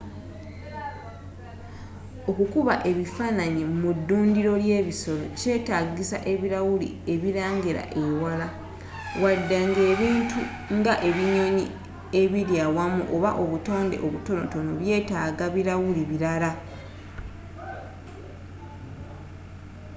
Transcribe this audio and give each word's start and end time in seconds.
okukuba 2.29 2.73
ebifaananyi 2.89 3.63
mu 3.81 3.89
ddundiro 3.97 4.53
ly'ebisolo 4.63 5.25
kyetaagisa 5.39 6.17
ebirawuli 6.31 6.87
ebirengerera 7.13 7.83
ewala 8.03 8.47
wadde 9.21 9.57
nga 9.67 9.79
ebintu 9.91 10.39
nga 10.77 10.93
ebinyonyi 11.07 11.65
ebiri 12.21 12.55
awamu 12.67 13.01
oba 13.15 13.31
obutonde 13.43 13.95
obutono 14.05 14.71
byetaaga 14.81 15.45
birawuli 15.55 16.01
birala 16.09 16.51